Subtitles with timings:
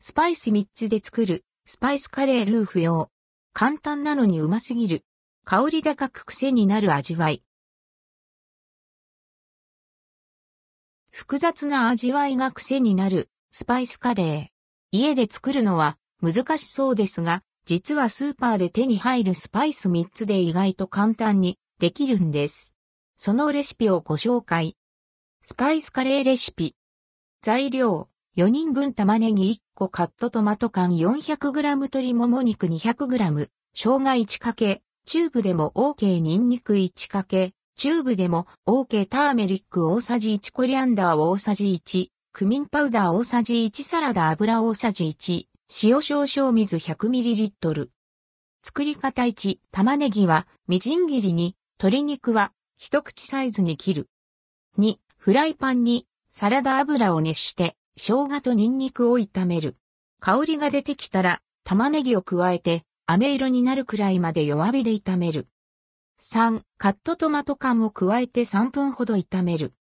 [0.00, 3.10] スパイス3つで作るスパイスカレールーフ用。
[3.52, 5.04] 簡単なのにうますぎる。
[5.44, 7.42] 香り高く癖になる味わい。
[11.10, 14.46] 複雑な味わいが癖になるスパイスカレー。
[14.92, 22.72] 家で作るのは難しそうですが、実はスーパーで手に入るスパイス3つで意外と簡単にできるんです。
[23.16, 24.76] そのレシピをご紹介。
[25.42, 26.76] スパイスカレーレシピ。
[27.42, 28.08] 材料、
[28.38, 45.46] 4人分玉ねぎ1個カットトマト缶 400g 鶏もも肉 200g、生姜1かけ、チューブでも OK ニンニク1かけ、チューブでも OK ターメリック大さじ1コリアンダー大さじ1、クミンパウダー大さじ1サラダ油大さじ1、
[45.82, 47.88] 塩少々水 100ml。
[48.62, 54.08] 作り方1、玉ねぎはみじん切りに、鶏肉は一口サイズに切る。
[54.78, 59.76] 2、フライパンにサラダ油を熱して生姜とニンニクを炒める。
[60.20, 65.48] 香りが出てきたら玉ねぎを加えて飴色になるくらいまで弱火で炒める。
[66.20, 69.74] 3、カットトマト缶を加えて3分ほど炒める。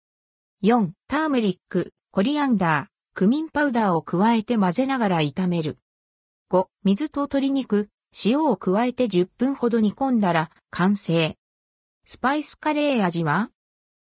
[0.62, 5.78] 4、ターメリック、コリアンダー、クミンパウダーを加えて混ぜながら炒める。
[6.50, 7.88] 5、水と鶏肉、
[8.24, 11.36] 塩を加えて10分ほど煮込んだら完成。
[12.04, 13.50] スパイスカレー味は？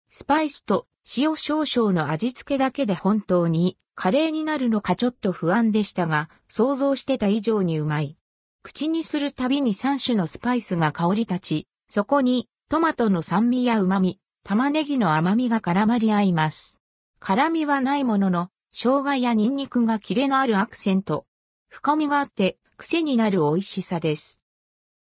[0.08, 0.86] スパイスと
[1.16, 8.16] 塩少々の味付けだけで本当にカレーになるのかちょっと不安でしたが、想像してた以上にうまい。
[8.62, 16.80] 口にするたびに3種のスパイスが香り立ち、そこにトマトの酸味や旨味、玉ねぎの甘みが絡まり合います。
[17.18, 21.26] 辛みはないものの、生姜やニンニクがキレのあるアクセント。
[21.68, 24.42] 深みがあって癖になる美味しさです。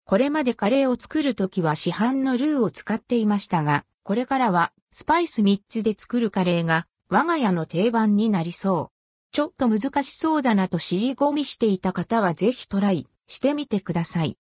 [0.03, 8.95] これまでカレーを作るときは市販のルーを使っていましたが、これからはスパイス3つで作るカレーが我が家の定番になりそう。
[9.31, 14.37] ちょっと難しそうだなと尻込みしていた方はぜひトライしてみてください。